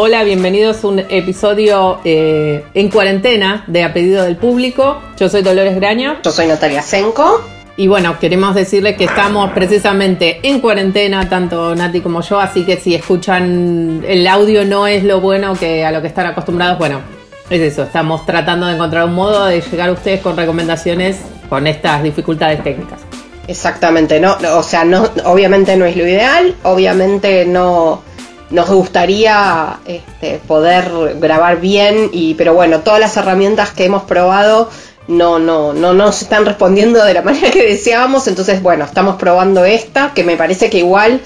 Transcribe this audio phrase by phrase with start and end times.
[0.00, 5.02] Hola, bienvenidos a un episodio eh, en cuarentena de A Pedido del Público.
[5.18, 6.20] Yo soy Dolores Graña.
[6.22, 7.40] Yo soy Natalia Senko.
[7.76, 12.76] Y bueno, queremos decirles que estamos precisamente en cuarentena, tanto Nati como yo, así que
[12.76, 17.00] si escuchan el audio no es lo bueno que a lo que están acostumbrados, bueno,
[17.50, 21.66] es eso, estamos tratando de encontrar un modo de llegar a ustedes con recomendaciones con
[21.66, 23.00] estas dificultades técnicas.
[23.48, 28.06] Exactamente, no, o sea, no, obviamente no es lo ideal, obviamente no
[28.50, 34.70] nos gustaría este, poder grabar bien, y, pero bueno, todas las herramientas que hemos probado
[35.06, 39.64] no, no, no nos están respondiendo de la manera que deseábamos, entonces bueno, estamos probando
[39.64, 41.20] esta, que me parece que igual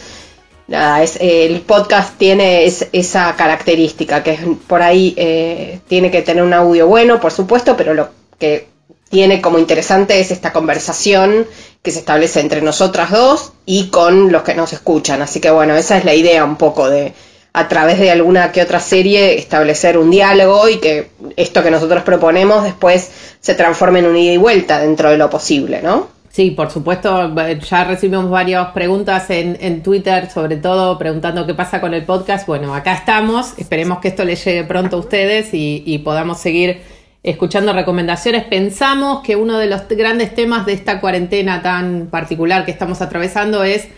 [0.66, 6.42] nada, es, el podcast tiene esa característica, que es, por ahí eh, tiene que tener
[6.42, 8.71] un audio bueno, por supuesto, pero lo que
[9.12, 11.46] tiene como interesante es esta conversación
[11.82, 15.20] que se establece entre nosotras dos y con los que nos escuchan.
[15.20, 17.12] Así que bueno, esa es la idea un poco de
[17.52, 22.04] a través de alguna que otra serie establecer un diálogo y que esto que nosotros
[22.04, 26.08] proponemos después se transforme en un ida y vuelta dentro de lo posible, ¿no?
[26.30, 27.34] Sí, por supuesto,
[27.68, 32.46] ya recibimos varias preguntas en, en, Twitter, sobre todo preguntando qué pasa con el podcast.
[32.46, 36.80] Bueno, acá estamos, esperemos que esto les llegue pronto a ustedes y, y podamos seguir
[37.22, 38.44] escuchando recomendaciones.
[38.44, 43.62] Pensamos que uno de los grandes temas de esta cuarentena tan particular que estamos atravesando
[43.62, 43.88] es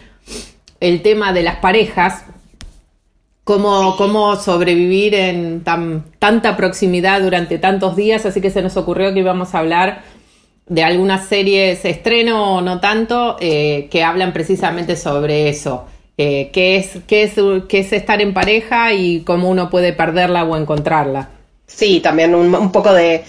[0.80, 2.24] el tema de las parejas,
[3.44, 9.14] cómo, cómo sobrevivir en tan, tanta proximidad durante tantos días, así que se nos ocurrió
[9.14, 10.02] que íbamos a hablar
[10.66, 15.86] de algunas series estreno o no tanto eh, que hablan precisamente sobre eso.
[16.16, 17.34] Eh, qué, es, qué, es,
[17.68, 21.30] qué es estar en pareja y cómo uno puede perderla o encontrarla.
[21.66, 23.25] Sí, también un, poco de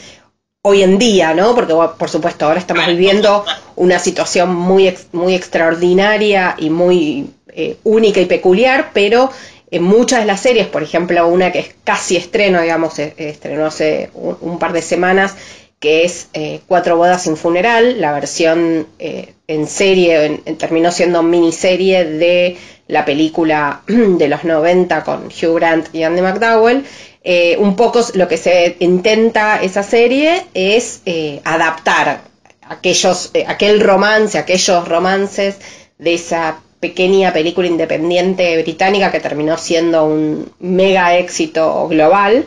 [0.62, 1.56] hoy en día, ¿no?
[1.56, 8.20] Porque por supuesto ahora estamos viviendo una situación muy, muy extraordinaria y muy eh, única
[8.20, 9.30] y peculiar, pero
[9.72, 13.66] en muchas de las series, por ejemplo, una que es casi estreno, digamos, e, estrenó
[13.66, 15.36] hace un, par de semanas,
[15.80, 22.06] que es eh, Cuatro bodas sin funeral, la versión eh, en serie, terminó siendo miniserie
[22.06, 26.86] de la película de los 90 con Hugh Grant y Andy McDowell,
[27.24, 31.02] eh, un poco lo que se intenta esa serie es
[31.44, 32.22] adaptar
[32.68, 35.58] aquellos, aquel romance, aquellos romances
[35.98, 42.46] de esa pequeña película independiente británica que terminó siendo un mega éxito global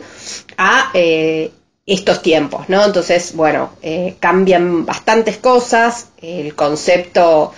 [0.57, 0.91] a
[1.93, 2.85] estos tiempos, ¿no?
[2.85, 3.71] Entonces, bueno,
[4.19, 7.51] cambian bastantes cosas, el concepto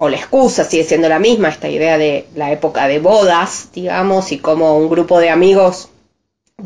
[0.00, 4.30] o la excusa sigue siendo la misma, esta idea de la época de bodas, digamos,
[4.30, 5.88] y como un grupo de amigos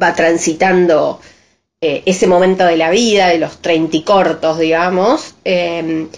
[0.00, 1.18] va transitando
[1.80, 6.08] eh, ese momento de la vida, de los treinta y cortos, digamos, em,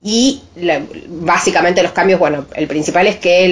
[0.00, 0.40] y
[1.08, 3.44] básicamente los cambios, bueno, el principal es que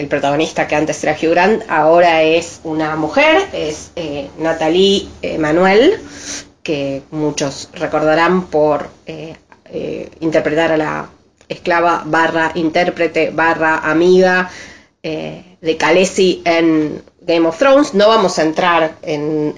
[0.00, 5.08] el, protagonista que antes era Hugh Grant ahora es una mujer, es eh, Natalie
[5.38, 6.00] Manuel,
[6.68, 9.34] que muchos recordarán por eh,
[10.20, 11.08] interpretar a la
[11.48, 14.50] esclava barra intérprete barra amiga
[15.02, 17.94] de Khaleesi en Game of Thrones.
[17.94, 19.54] No vamos a entrar en.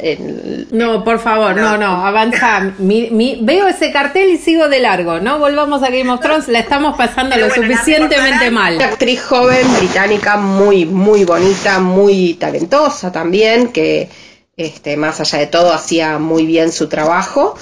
[0.71, 2.73] no, por favor, no, no, avanza.
[2.79, 5.21] veo ese cartel y sigo de largo.
[5.21, 8.77] No volvamos a Game of Thrones, la estamos pasando lo suficientemente mal.
[8.77, 14.09] Una actriz joven británica muy, muy bonita, muy talentosa también, que
[14.57, 17.55] este, más allá de todo hacía muy bien su trabajo.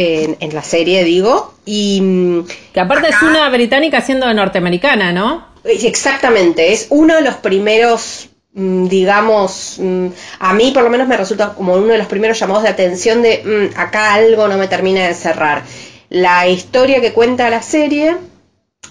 [0.00, 1.54] En, la serie, digo.
[1.64, 2.00] Y.
[2.00, 5.48] Mm, que aparte es una británica siendo norteamericana, ¿no?
[5.64, 10.08] Exactamente, es uno de los primeros Mm, digamos, mm,
[10.40, 13.22] a mí por lo menos me resulta como uno de los primeros llamados de atención
[13.22, 15.62] de acá algo no me termina de cerrar.
[16.08, 18.16] La historia que cuenta la serie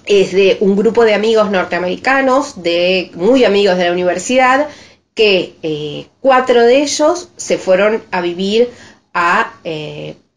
[0.05, 4.67] es de un grupo de amigos norteamericanos, de muy amigos de la universidad,
[5.17, 8.69] que cuatro de ellos se fueron a vivir
[9.13, 9.51] a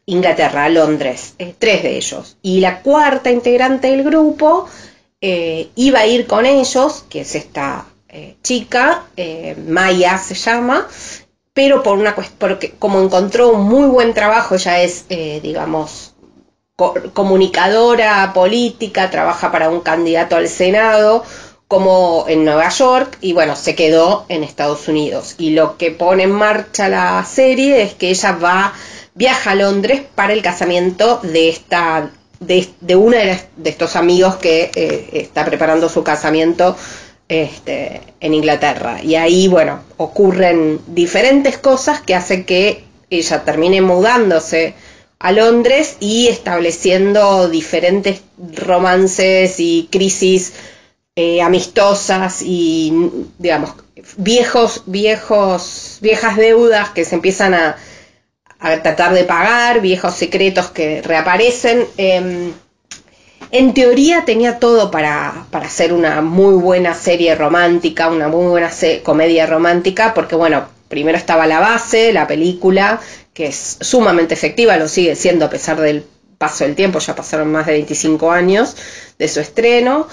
[0.06, 2.36] Inglaterra, a Londres, tres de ellos.
[2.42, 4.68] Y la cuarta integrante del grupo
[5.20, 7.84] iba a ir con ellos, que es esta
[8.42, 9.04] chica,
[9.68, 10.88] Maya se llama,
[11.52, 16.14] pero por una porque como encontró un muy buen trabajo, ella es, eh, digamos,
[17.12, 21.22] comunicadora política, trabaja para un candidato al Senado,
[21.70, 25.36] como en Nueva York, y bueno, se quedó en Estados Unidos.
[25.38, 28.72] Y lo que pone en marcha la serie es que ella va,
[29.14, 34.72] viaja a Londres para el casamiento de esta, de, de una de, estos amigos que
[34.74, 36.76] eh, está preparando su casamiento
[37.28, 39.00] este, en Inglaterra.
[39.00, 44.74] Y ahí, bueno, ocurren diferentes cosas que hacen que ella termine mudándose
[45.20, 48.22] a Londres y estableciendo diferentes
[48.56, 50.52] romances y crisis
[51.16, 52.92] eh, amistosas y,
[53.38, 53.74] digamos,
[54.16, 57.76] viejos, viejos, viejas deudas que se empiezan a,
[58.60, 61.86] a tratar de pagar, viejos secretos que reaparecen.
[61.96, 62.52] Em,
[63.50, 68.70] en teoría tenía todo para, para hacer una muy buena serie romántica, una muy buena
[69.02, 73.00] comedia romántica, porque bueno, primero estaba la base, la película,
[73.34, 76.04] que es sumamente efectiva, lo sigue siendo a pesar del
[76.40, 78.74] paso del tiempo, ya pasaron más de 25 años
[79.18, 80.08] de su estreno.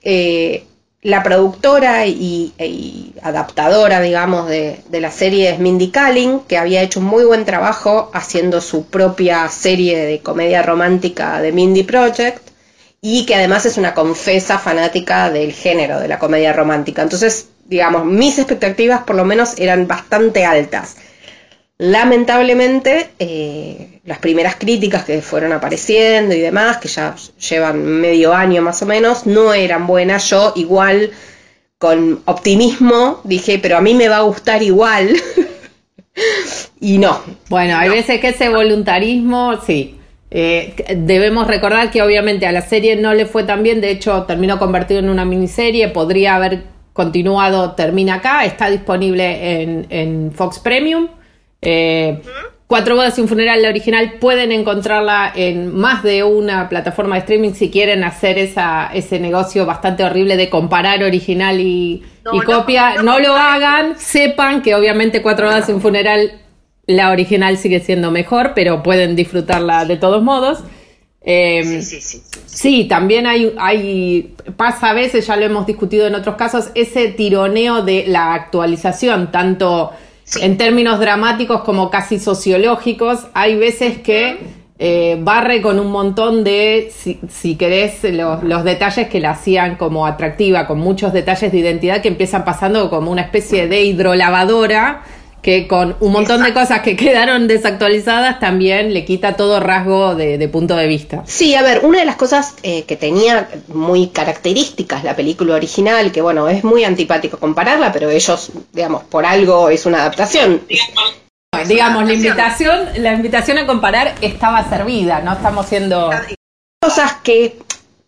[0.00, 0.64] Eh,
[1.02, 6.82] la productora y, y, adaptadora, digamos, de, de, la serie es Mindy Kaling, que había
[6.82, 12.48] hecho un muy buen trabajo haciendo su propia serie de comedia romántica de Mindy Project
[13.00, 17.02] y que además es una confesa fanática del género, de la comedia romántica.
[17.02, 20.94] Entonces, digamos, mis expectativas por lo menos eran bastante altas.
[21.82, 27.16] Lamentablemente, eh, las primeras críticas que fueron apareciendo y demás, que ya
[27.50, 30.30] llevan medio año más o menos, no eran buenas.
[30.30, 31.10] Yo igual,
[31.78, 35.10] con optimismo, dije, pero a mí me va a gustar igual.
[36.80, 37.20] y no.
[37.48, 39.98] Bueno, hay veces que ese voluntarismo, sí,
[40.30, 44.22] eh, debemos recordar que obviamente a la serie no le fue tan bien, de hecho
[44.22, 46.62] terminó convertido en una miniserie, podría haber
[46.92, 51.08] continuado, termina acá, está disponible en, Fox Premium.
[51.62, 52.20] Eh,
[52.72, 57.18] Cuatro bodas y un funeral, la original, pueden encontrarla en más de una plataforma de
[57.18, 62.02] streaming si quieren hacer esa, ese negocio bastante horrible de comparar original y,
[62.46, 63.02] copia.
[63.02, 66.40] no lo hagan, sepan que obviamente Cuatro bodas y un funeral
[66.86, 70.60] la original sigue siendo mejor, pero pueden disfrutarla de todos modos.
[71.20, 76.06] Em, sí, sí, sí, sí, también hay, hay, pasa a veces, ya lo hemos discutido
[76.06, 79.92] en otros casos, ese tironeo de la actualización, tanto
[80.40, 83.26] en términos dramáticos como casi sociológicos.
[83.34, 84.38] Hay veces que
[84.78, 86.90] eh, barre con un montón de,
[87.28, 92.02] si, querés, los, los, detalles que la hacían como atractiva, con muchos detalles de identidad
[92.02, 95.02] que empiezan pasando como una especie de hidrolavadora
[95.42, 100.48] que con un montón de cosas que quedaron desactualizadas también le quita todo rasgo de,
[100.48, 101.22] punto de vista.
[101.26, 106.12] Sí, a ver, una de las cosas eh, que tenía muy características la película original,
[106.12, 110.62] que bueno, es muy antipático compararla, pero ellos, digamos, por algo es una adaptación.
[111.66, 116.10] Digamos, la invitación, la invitación a comparar estaba servida, no estamos siendo
[116.80, 117.58] cosas que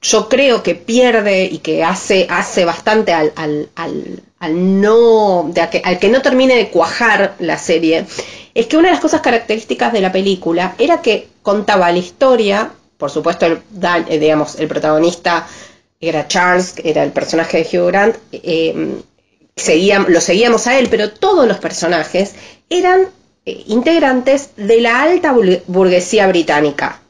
[0.04, 3.70] yo creo que pierde y que hace, hace bastante al, al,
[4.38, 8.04] al, no, de que, al que no termine de cuajar la serie,
[8.52, 12.70] es que una de las cosas características de la película era que contaba la historia,
[12.98, 13.62] por supuesto, el,
[14.08, 15.46] eh, digamos, el protagonista
[15.98, 19.00] era Charles, era el personaje de Hugh Grant, eh,
[20.08, 22.34] lo seguíamos a él, pero todos los personajes
[22.69, 23.06] eran
[23.46, 25.34] eh, integrantes de la alta
[25.67, 27.00] burguesía británica,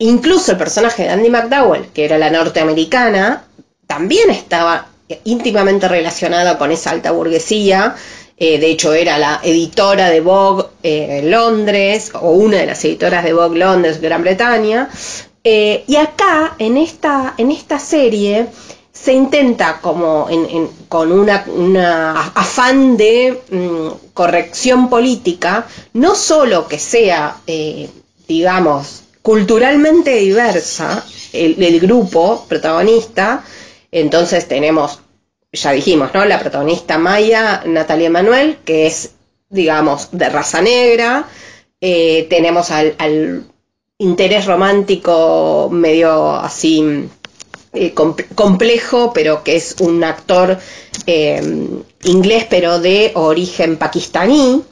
[0.00, 3.44] Incluso el personaje de Andy McDowell, que era la norteamericana,
[3.88, 4.86] también estaba
[5.24, 7.96] íntimamente relacionada con esa alta burguesía.
[8.36, 13.24] Eh, de hecho, era la editora de Vogue eh, Londres, o una de las editoras
[13.24, 14.88] de Vogue Londres, Gran Bretaña.
[15.42, 18.46] Eh, y acá, en esta, en esta serie,
[18.92, 20.28] se intenta como
[20.88, 27.38] con una, afán de mm, corrección política, no solo que sea,
[28.28, 31.04] digamos, culturalmente diversa
[31.34, 33.44] el, grupo protagonista.
[33.92, 35.00] Entonces tenemos,
[35.52, 36.24] ya dijimos, ¿no?
[36.24, 39.10] La protagonista Maya, Natalia Manuel, que es,
[39.50, 41.28] digamos, de raza negra.
[41.78, 43.44] Eh, tenemos al,
[43.98, 46.82] interés romántico medio así
[47.74, 47.92] eh,
[48.34, 50.56] complejo, pero que es un actor
[51.04, 51.68] eh,
[52.04, 54.62] inglés, pero de origen pakistaní.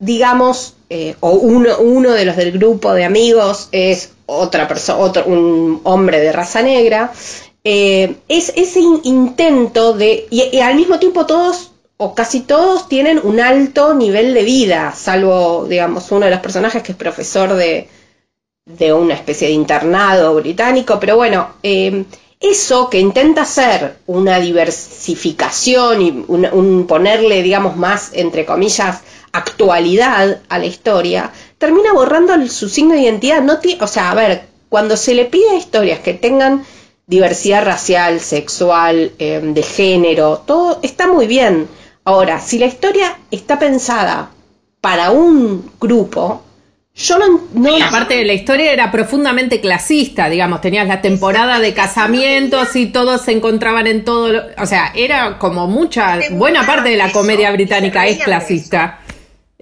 [0.00, 5.80] Digamos, eh, o uno, uno de los del grupo de amigos es otra persona, un
[5.84, 7.12] hombre de raza negra,
[7.62, 13.40] eh, es ese intento de, y, al mismo tiempo todos o casi todos tienen un
[13.40, 17.88] alto nivel de vida, salvo, digamos, uno de los personajes que es profesor de,
[18.64, 22.06] de una especie de internado británico, pero bueno, eh,
[22.40, 30.58] eso que intenta hacer una diversificación y un, ponerle, digamos, más, entre comillas, actualidad a
[30.58, 33.42] la historia, termina borrando su signo de identidad.
[33.42, 36.64] No o sea, a ver, cuando se le pide historias que tengan
[37.06, 41.68] diversidad racial, sexual, em, de género, todo está muy bien.
[42.04, 44.30] Ahora, si la historia está pensada
[44.80, 46.42] para un grupo,
[46.94, 47.84] yo no, no...
[47.84, 53.22] Aparte de la historia era profundamente clasista, digamos, tenías la temporada de casamientos y todos
[53.22, 58.06] se encontraban en todo, o sea, era como mucha, buena parte de la comedia británica
[58.06, 58.99] es clasista.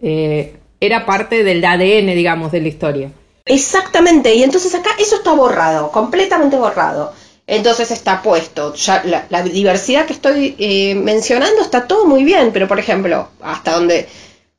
[0.02, 3.10] Eh, era parte del ADN, digamos, de la historia.
[3.44, 7.12] Exactamente, y entonces acá eso está borrado, completamente borrado.
[7.46, 12.68] Entonces está puesto, ya la, diversidad que estoy eh, mencionando está todo muy bien, pero
[12.68, 14.06] por ejemplo, hasta donde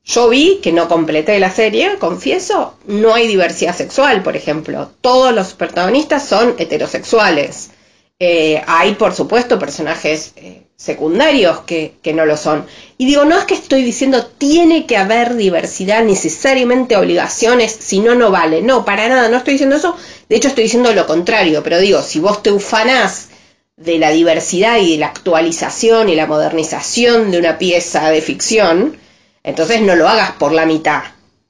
[0.03, 4.89] yo vi, que no completé la serie, confieso, no hay diversidad sexual, por ejemplo.
[5.01, 7.69] Todos los protagonistas son heterosexuales.
[8.17, 12.65] Eh, hay, por supuesto, personajes eh, secundarios que, que, no lo son.
[12.97, 18.15] Y digo, no es que estoy diciendo tiene que haber diversidad, necesariamente obligaciones, si no,
[18.15, 18.61] no vale.
[18.61, 19.97] No, para nada, no estoy diciendo eso.
[20.29, 21.61] De hecho, estoy diciendo lo contrario.
[21.63, 23.27] Pero digo, si vos te ufanás
[23.75, 28.97] de la diversidad y de la actualización y la modernización de una pieza de ficción,
[29.43, 31.03] entonces no lo hagas por la mitad.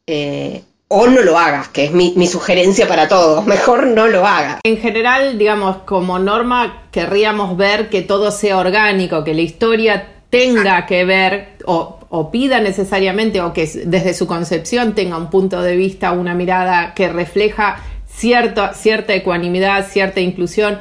[0.07, 3.45] Eh, o no lo hagas, que es mi, sugerencia para todos.
[3.47, 4.59] Mejor no lo hagas.
[4.63, 10.85] En general, digamos, como norma, querríamos ver que todo sea orgánico, que la historia tenga
[10.85, 15.75] que ver o, o, pida necesariamente o que desde su concepción tenga un punto de
[15.75, 20.79] vista, una mirada que refleja cierta, cierta ecuanimidad, cierta inclusión.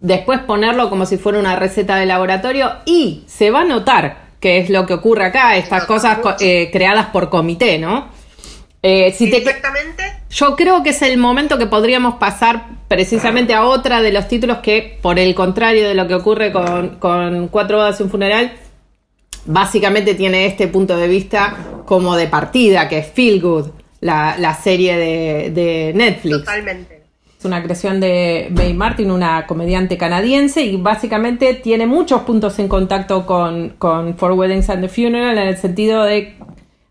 [0.00, 4.58] Después ponerlo como si fuera una receta de laboratorio y se va a notar que
[4.58, 8.08] es lo que ocurre acá, estas cosas eh, creadas por comité, ¿no?
[8.88, 10.04] Eh, si Exactamente.
[10.30, 14.58] yo creo que es el momento que podríamos pasar precisamente a otra de los títulos
[14.58, 18.52] que, por el contrario de lo que ocurre con, Cuatro bodas y un funeral,
[19.44, 23.70] básicamente tiene este punto de vista como de partida, que es Feel Good,
[24.02, 26.38] la, serie de, de Netflix.
[26.38, 26.96] Totalmente
[27.46, 33.24] una creación de May Martin, una comediante canadiense, y básicamente tiene muchos puntos en contacto
[33.24, 36.34] con, con For Weddings and the Funeral en el sentido de,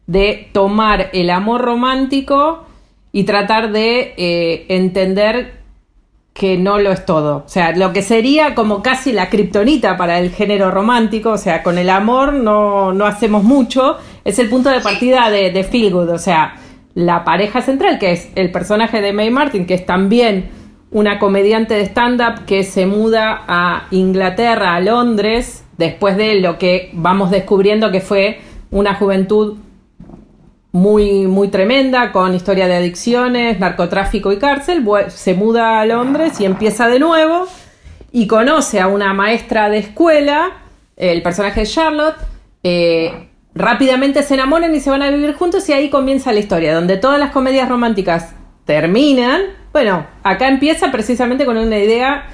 [0.07, 2.65] de tomar el amor romántico
[3.11, 5.63] y tratar de eh, entender
[6.33, 7.43] que no lo es todo.
[7.45, 11.63] O sea, lo que sería como casi la kriptonita para el género romántico, o sea,
[11.63, 15.93] con el amor no, no hacemos mucho, es el punto de partida de, de Feel
[15.93, 16.57] Good, o sea,
[16.93, 20.49] la pareja central, que es el personaje de May Martin, que es también
[20.91, 26.89] una comediante de stand-up que se muda a Inglaterra, a Londres, después de lo que
[26.93, 28.39] vamos descubriendo que fue
[28.71, 29.57] una juventud
[30.75, 36.45] muy, muy tremenda, con historia de adicciones, narcotráfico y cárcel, se muda a Londres y
[36.45, 37.47] empieza de nuevo
[38.11, 40.51] y conoce a una maestra de escuela,
[40.97, 42.17] el personaje de Charlotte,
[42.61, 46.75] eh, rápidamente se enamoran y se van a vivir juntos y ahí comienza la historia,
[46.75, 49.43] donde todas las comedias románticas terminan.
[49.71, 52.27] Bueno, acá empieza precisamente con una idea,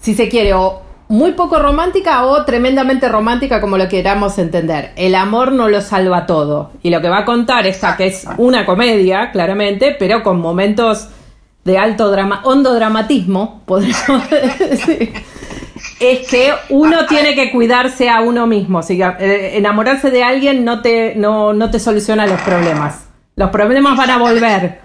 [0.00, 4.92] si se quiere, o muy poco romántica o tremendamente romántica como lo queramos entender.
[4.96, 6.70] El amor no lo salva todo.
[6.82, 11.08] Y lo que va a contar esta que es una comedia, claramente, pero con momentos
[11.64, 15.12] de alto drama, hondo dramatismo, podríamos decir
[16.00, 18.80] es que uno tiene que cuidarse a uno mismo.
[18.88, 23.06] Eh, enamorarse de alguien no te, no, no te soluciona los problemas.
[23.36, 24.83] Los problemas van a volver.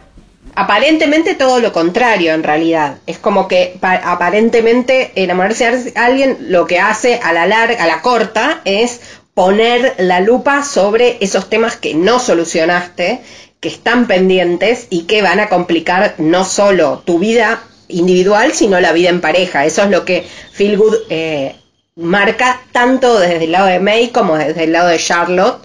[0.62, 2.98] Aparentemente todo lo contrario, en realidad.
[3.08, 8.02] Es como que aparentemente enamorarse de alguien lo que hace a la larga, a la
[8.02, 9.00] corta, es
[9.34, 13.22] poner la lupa sobre esos temas que no solucionaste,
[13.62, 18.92] que están pendientes y que van a complicar no solo tu vida individual, sino la
[18.92, 19.66] vida en pareja.
[19.66, 21.56] Eso es lo que Feel Good eh,
[21.96, 25.64] marca tanto desde el lado de May como desde el lado de Charlotte.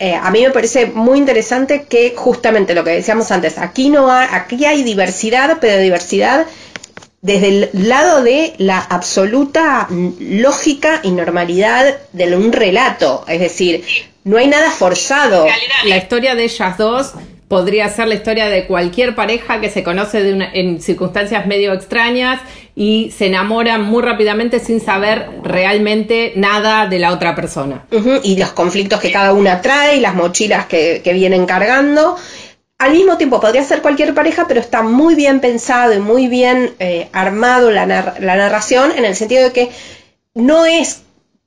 [0.00, 4.10] Eh, a mí me parece muy interesante que justamente lo que decíamos antes, aquí no
[4.10, 6.46] hay, aquí hay diversidad, pero diversidad
[7.20, 9.88] desde el lado de la absoluta
[10.20, 13.84] lógica y normalidad de un relato, es decir,
[14.22, 15.46] no hay nada forzado.
[15.84, 17.14] La historia de ellas dos
[17.48, 22.40] podría ser la historia de cualquier pareja que se conoce en circunstancias medio extrañas
[22.76, 27.86] y se enamoran muy rápidamente sin saber realmente nada de la otra persona.
[28.22, 32.16] Y los conflictos que cada una trae, las mochilas que, vienen cargando.
[32.78, 36.74] al mismo tiempo podría ser cualquier pareja, pero está muy bien pensado y muy bien
[36.78, 39.70] eh, armado la, la narración en el sentido de que
[40.34, 41.02] no es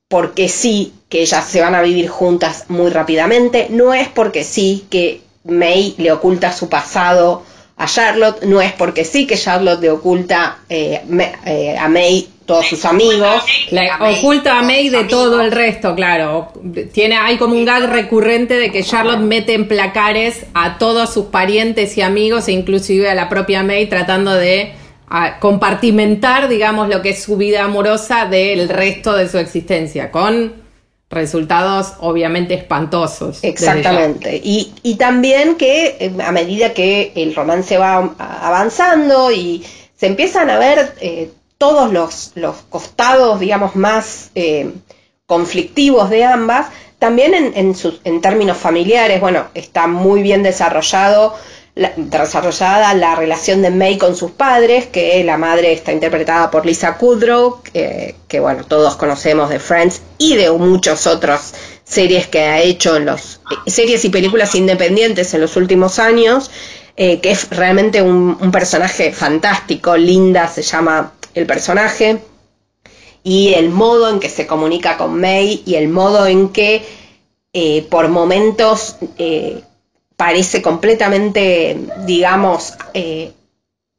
[0.10, 4.86] porque sí que ellas se van a vivir juntas muy rápidamente, no es porque sí
[4.90, 7.44] que May le oculta su pasado
[7.78, 11.02] a Charlotte, no es porque sí que Charlotte le oculta eh,
[11.46, 13.44] eh, a May todos sus amigos.
[14.00, 16.52] oculta a May de todo el resto, claro.
[16.92, 21.26] Tiene, hay como un gag recurrente de que Charlotte mete en placares a todos sus
[21.28, 24.74] parientes y amigos, e inclusive a la propia May, tratando de
[25.40, 30.61] compartimentar, digamos, lo que es su vida amorosa del resto de su existencia, con
[31.12, 33.44] resultados obviamente espantosos.
[33.44, 34.38] Exactamente.
[34.44, 39.64] Y, y, también que eh, a medida que el romance va avanzando y
[39.96, 44.72] se empiezan a ver eh, todos los, los, costados, digamos, más eh,
[45.26, 51.36] conflictivos de ambas, también en, en, sus, en términos familiares, bueno, está muy bien desarrollado
[51.76, 56.98] desarrollada la relación de May con sus padres, que la madre está interpretada por Lisa
[56.98, 62.96] Kudrow, que, bueno, todos conocemos de Friends y de muchas otras series que ha hecho
[62.96, 66.52] en los series y películas independientes en los últimos años,
[66.98, 72.20] eh, que es realmente un, personaje fantástico, Linda se llama el personaje,
[73.24, 76.84] y el modo en que se comunica con May y el modo en que
[77.54, 79.62] eh, por momentos eh,
[80.22, 81.76] parece completamente,
[82.06, 83.32] digamos, eh,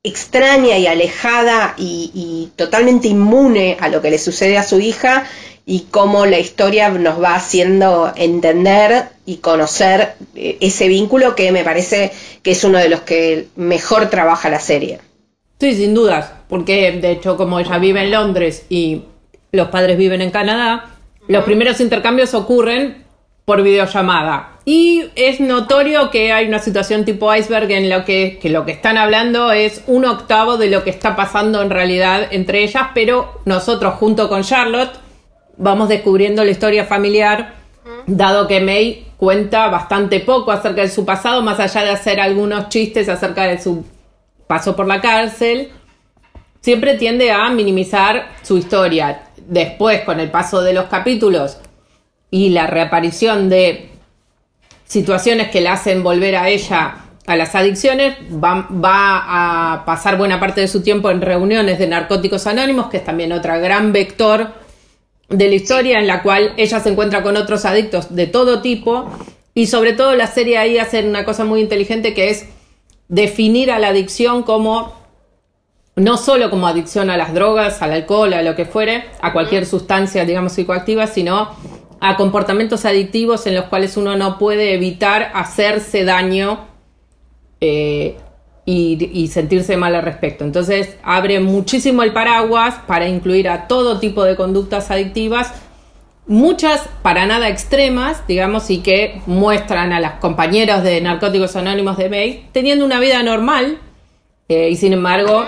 [0.05, 5.25] extraña y alejada y, totalmente inmune a lo que le sucede a su hija
[5.67, 11.65] y cómo la historia nos va haciendo entender y conocer eh, ese vínculo que me
[11.65, 12.13] parece
[12.45, 15.01] que es uno de los que mejor trabaja la serie.
[15.59, 19.03] Sí, sin dudas, porque de hecho como ella vive en Londres y
[19.51, 20.95] los padres viven en Canadá,
[21.27, 23.03] los primeros intercambios ocurren
[23.45, 24.52] por videollamada.
[24.65, 28.97] Y es notorio que hay una situación tipo iceberg en lo que, lo que están
[28.97, 33.95] hablando es un octavo de lo que está pasando en realidad entre ellas, pero nosotros
[33.95, 34.93] junto con Charlotte
[35.57, 37.55] vamos descubriendo la historia familiar,
[38.07, 42.69] dado que May cuenta bastante poco acerca de su pasado, más allá de hacer algunos
[42.69, 43.85] chistes acerca de su
[44.47, 45.71] paso por la cárcel,
[46.61, 49.25] siempre tiende a minimizar su historia.
[49.47, 51.59] Después, con el paso de los capítulos
[52.31, 53.92] y la reaparición de
[54.93, 60.61] situaciones que la hacen volver a ella a las adicciones, va, a pasar buena parte
[60.61, 64.49] de su tiempo en reuniones de narcóticos anónimos, que es también otra gran vector
[65.31, 69.09] de la historia en la cual ella se encuentra con otros adictos de todo tipo
[69.55, 72.45] y sobre todo la serie ahí hace una cosa muy inteligente que es
[73.09, 74.93] definir a la adicción como
[75.97, 79.65] no solo como adicción a las drogas, al alcohol, a lo que fuere, a cualquier
[79.65, 81.51] sustancia, digamos, psicoactiva, sino
[82.05, 86.67] a comportamientos adictivos en los cuales uno no puede evitar hacerse daño
[87.61, 88.17] eh,
[88.67, 90.43] y, sentirse mal al respecto.
[90.43, 95.53] Entonces abre muchísimo el paraguas para incluir a todo tipo de conductas adictivas,
[96.27, 102.09] muchas para nada extremas, digamos, y que muestran a las compañeros de Narcóticos Anónimos de
[102.09, 103.79] May teniendo una vida normal
[104.49, 105.47] eh, y sin embargo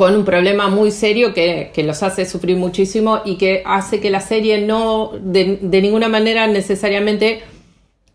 [0.00, 4.22] con un problema muy serio que, los hace sufrir muchísimo y que hace que la
[4.22, 7.42] serie no de, ninguna manera necesariamente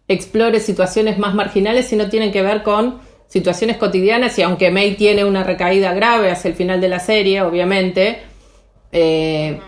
[0.08, 5.26] explore situaciones más marginales, sino tienen que ver con situaciones cotidianas y aunque May tiene
[5.26, 8.18] una recaída grave hacia el final de la serie, obviamente,
[8.92, 9.60] eh,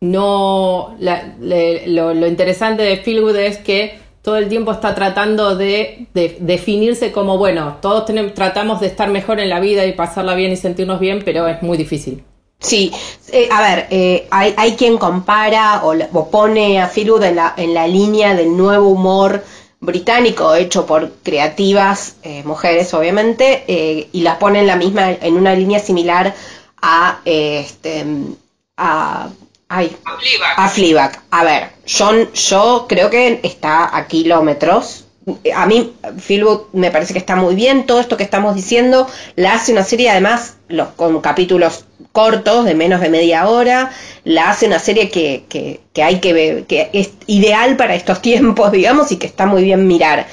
[0.00, 6.08] no lo, lo, interesante de Philwood es que todo el tiempo está tratando de,
[6.40, 10.52] definirse como, bueno, todos tenemos, tratamos de estar mejor en la vida y pasarla bien
[10.52, 12.24] y sentirnos bien, pero es muy difícil.
[12.60, 12.92] Sí,
[13.32, 17.86] eh, a ver, eh, hay, quien compara o, pone a Philwood en la, en la
[17.86, 19.44] línea del nuevo humor
[19.80, 25.54] británico hecho por creativas eh, mujeres, obviamente, y las pone en la misma, en una
[25.54, 26.34] línea similar
[26.82, 28.04] a, este,
[28.76, 29.28] a
[29.68, 29.94] Ay,
[30.56, 31.22] a Fleabag.
[31.30, 35.04] A ver, yo, yo creo que está a kilómetros.
[35.54, 35.92] A mí,
[36.26, 37.84] Philwood me parece que está muy bien.
[37.84, 42.74] Todo esto que estamos diciendo la hace una serie, además, los, con capítulos cortos, de
[42.74, 43.92] menos de media hora.
[44.24, 48.72] La hace una serie que, que, hay que ver, que es ideal para estos tiempos,
[48.72, 50.26] digamos, y que está muy bien mirar.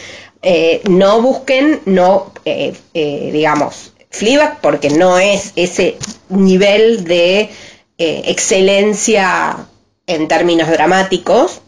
[0.44, 5.98] Eh, no busquen, no, eh, eh, digamos, Fleabag, porque no es ese
[6.30, 7.50] nivel de
[7.98, 9.68] eh, excelencia
[10.06, 11.62] en términos dramáticos.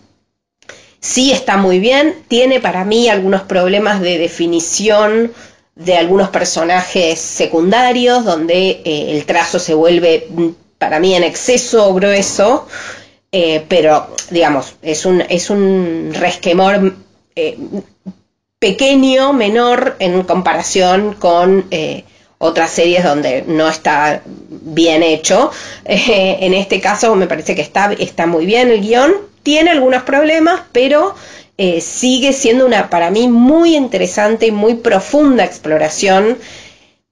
[1.00, 5.32] Sí está muy bien, tiene para mí algunos problemas de definición
[5.76, 11.94] de algunos personajes secundarios, donde eh, el trazo se vuelve mm, para mí en exceso
[11.94, 12.68] grueso,
[13.32, 16.94] eh, pero digamos, es un, es un resquemor
[18.60, 21.70] pequeño, menor en comparación con
[22.40, 24.24] otras series donde no está
[24.78, 25.52] bien hecho.
[25.86, 30.04] Eh, en este caso me parece que está, está muy bien el guion, tiene algunos
[30.04, 31.16] problemas, pero
[31.58, 36.38] eh, sigue siendo una, para mí, muy interesante y muy profunda exploración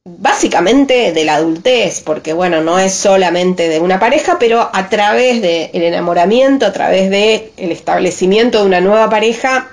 [0.08, 5.42] básicamente de la adultez, porque bueno, no es solamente de una pareja, pero a través
[5.42, 9.72] del enamoramiento, a través del establecimiento de una nueva pareja,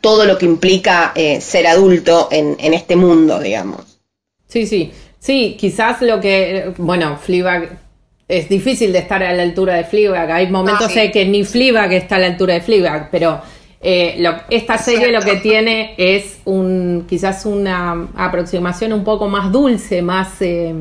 [0.00, 4.00] todo lo que implica eh, ser adulto en, este mundo, digamos.
[4.48, 4.90] Sí, sí,
[5.22, 7.78] sí, quizás lo que, bueno, Fleabag
[8.26, 11.92] es difícil de estar a la altura de Fleabag, hay momentos en que ni Fleabag
[11.92, 13.40] está a la altura de Fleabag, pero
[13.80, 20.02] eh, esta serie lo que tiene es un quizás una aproximación un poco más dulce,
[20.02, 20.74] más eh,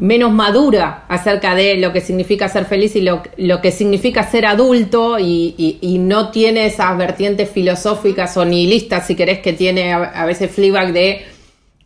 [0.00, 5.18] menos madura acerca de lo que significa ser feliz y lo, que significa ser adulto
[5.18, 10.94] y, no tiene esas vertientes filosóficas o nihilistas, si querés, que tiene a, veces Fleabag
[10.94, 11.22] de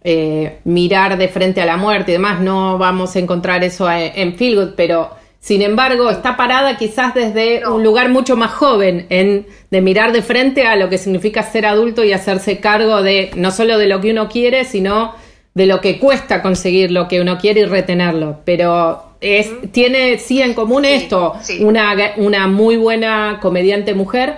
[0.05, 2.40] eh, mirar de frente a la muerte y demás.
[2.40, 5.11] No vamos a encontrar eso en, en Feelgood, pero
[5.45, 10.23] sin embargo, está parada quizás desde un lugar mucho más joven, en, de mirar de
[10.23, 14.01] frente a lo que significa ser adulto y hacerse cargo de no solo de lo
[14.01, 15.14] que uno quiere, sino
[15.53, 18.40] de lo que cuesta conseguir lo que uno quiere y retenerlo.
[18.47, 24.37] Pero es, tiene sí en común esto, Una, una muy buena comediante mujer,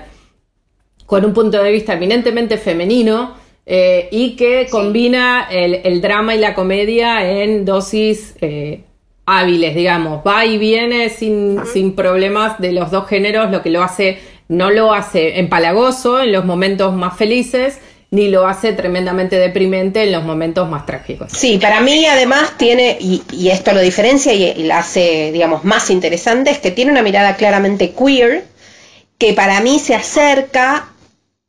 [1.07, 3.35] con un punto de vista eminentemente femenino,
[3.69, 8.85] eh, y que combina el, drama y la comedia en dosis eh,
[9.27, 13.83] hábiles, digamos, va y viene sin, sin problemas de los dos géneros, lo que lo
[13.83, 17.81] hace, no lo hace empalagoso en los momentos más felices,
[18.13, 21.33] ni lo hace tremendamente deprimente en los momentos más trágicos.
[21.33, 26.51] Sí, para mí además tiene, y, esto lo diferencia y, la hace, digamos, más interesante,
[26.51, 28.45] es que tiene una mirada claramente queer,
[29.19, 30.89] que para mí se acerca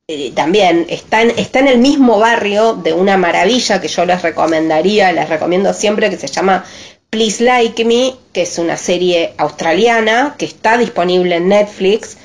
[0.09, 4.21] eh, también está en, está en el mismo barrio de una maravilla que yo les
[4.21, 6.63] recomendaría, les recomiendo siempre, que se llama
[7.09, 12.15] Please Like Me, que es una serie australiana que está disponible en Netflix,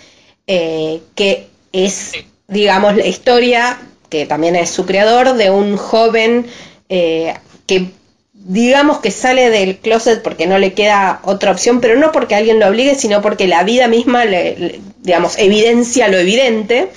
[0.47, 2.12] eh, que es,
[2.47, 6.47] digamos, la historia, que también es su creador, de un joven
[6.88, 7.35] eh,
[7.66, 7.90] que
[8.33, 12.61] digamos que sale del closet porque no le queda otra opción, pero no porque alguien
[12.61, 16.88] lo obligue, sino porque la vida misma, le, digamos, evidencia lo evidente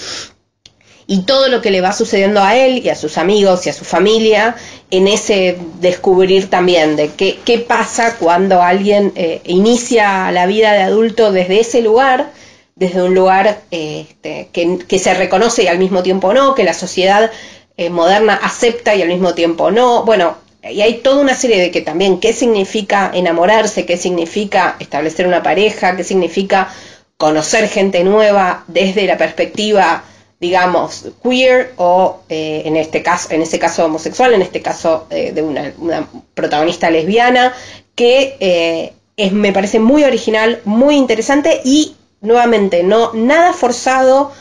[1.07, 3.73] y todo lo que le va sucediendo a él y a sus amigos y a
[3.73, 4.55] su familia
[4.89, 10.81] en ese descubrir también de qué, qué pasa cuando alguien eh, inicia la vida de
[10.81, 12.31] adulto desde ese lugar,
[12.75, 16.73] desde un lugar eh, este, que, se reconoce y al mismo tiempo no, que la
[16.73, 17.31] sociedad
[17.77, 20.03] eh, moderna acepta y al mismo tiempo no.
[20.05, 25.27] Bueno, y hay toda una serie de que también qué significa enamorarse, qué significa establecer
[25.27, 26.73] una pareja, qué significa
[27.17, 30.03] conocer gente nueva desde la perspectiva
[30.39, 35.31] digamos, queer o eh, en este caso, en ese caso homosexual, en este caso eh,
[35.31, 37.53] de una, protagonista lesbiana,
[37.95, 44.33] que eh, es, me parece muy original, muy interesante y nuevamente no nada forzado,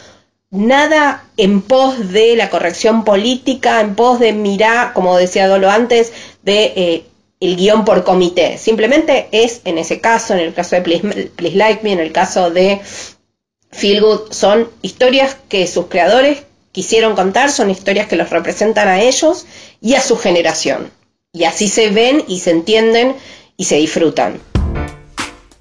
[0.50, 6.12] nada en pos de la corrección política, en pos de mirar, como decía Dolo antes,
[6.42, 7.04] de
[7.40, 8.58] el guion por comité.
[8.58, 12.50] Simplemente es en ese caso, en el caso de Please Like Me, en el caso
[12.50, 12.80] de
[13.74, 19.02] Feel Good son historias que sus creadores quisieron contar, son historias que los representan a
[19.02, 19.46] ellos
[19.80, 20.90] y a su generación.
[21.32, 23.16] Y así se ven y se entienden
[23.56, 24.40] y se disfrutan.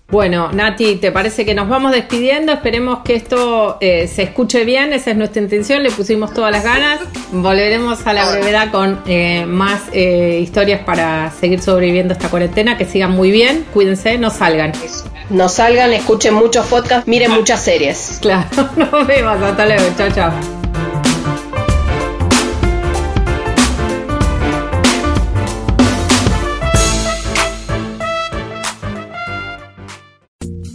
[0.09, 2.51] Bueno, Nati, ¿te parece que nos vamos despidiendo?
[2.51, 6.63] Esperemos que esto eh, se escuche bien, esa es nuestra intención, le pusimos todas las
[6.63, 6.99] ganas.
[7.31, 12.85] Volveremos a la brevedad con eh, más eh, historias para seguir sobreviviendo esta cuarentena, que
[12.85, 14.73] sigan muy bien, cuídense, no salgan.
[15.29, 18.17] No salgan, escuchen muchos podcasts, miren muchas series.
[18.21, 20.33] Claro, nos vemos, hasta luego, chao, chao.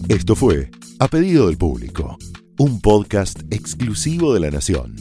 [0.09, 2.17] Esto fue A Pedido del Público,
[2.59, 4.97] un podcast exclusivo de La Nación.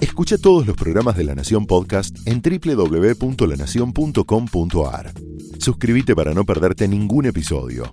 [0.00, 5.12] Escucha todos los programas de La Nación Podcast en www.lanacion.com.ar.
[5.58, 7.92] Suscríbete para no perderte ningún episodio.